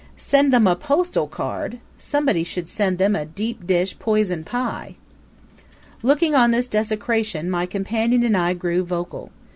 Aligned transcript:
Send 0.17 0.51
them 0.51 0.65
a 0.65 0.75
postal 0.75 1.27
card? 1.27 1.77
Somebody 1.99 2.43
should 2.43 2.67
send 2.69 2.97
them 2.97 3.15
a 3.15 3.23
deep 3.23 3.67
dish 3.67 3.99
poison 3.99 4.43
pie! 4.43 4.95
Looking 6.01 6.33
on 6.33 6.49
this 6.49 6.67
desecration 6.67 7.51
my 7.51 7.67
companion 7.67 8.23
and 8.23 8.35
I 8.35 8.55
grew 8.55 8.83
vocal. 8.83 9.29